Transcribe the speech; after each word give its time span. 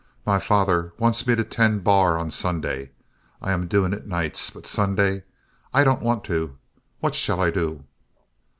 My 0.25 0.39
father 0.39 0.93
wants 0.97 1.27
me 1.27 1.35
to 1.35 1.43
tend 1.43 1.83
bar 1.83 2.17
on 2.17 2.31
Sunday. 2.31 2.89
I 3.39 3.51
am 3.51 3.67
doing 3.67 3.93
it 3.93 4.07
nights, 4.07 4.49
but 4.49 4.65
Sunday 4.65 5.25
I 5.75 5.83
don't 5.83 6.01
want 6.01 6.23
to. 6.23 6.57
What 7.01 7.13
shall 7.13 7.39
I 7.39 7.51
do?" 7.51 7.83